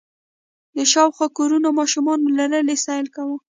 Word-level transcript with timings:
د 0.77 0.79
شاوخوا 0.91 1.27
کورونو 1.37 1.69
ماشومانو 1.79 2.27
له 2.37 2.45
لېرې 2.51 2.75
سيل 2.85 3.07
کوه. 3.15 3.37